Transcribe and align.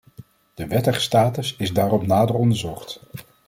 De 0.53 0.67
wettige 0.67 0.99
status 0.99 1.55
is 1.57 1.73
daarop 1.73 2.07
nader 2.07 2.35
onderzocht. 2.35 2.99